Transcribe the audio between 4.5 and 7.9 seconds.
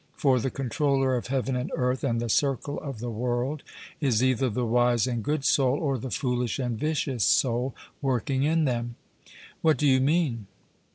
wise and good soul, or the foolish and vicious soul,